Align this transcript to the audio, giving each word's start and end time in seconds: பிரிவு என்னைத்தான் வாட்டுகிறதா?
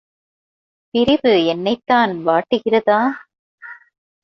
பிரிவு 0.93 1.33
என்னைத்தான் 1.45 2.13
வாட்டுகிறதா? 2.25 3.01